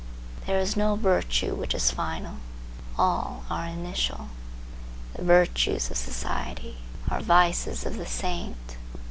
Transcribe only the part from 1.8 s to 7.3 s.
final; all are initial. The virtues of society are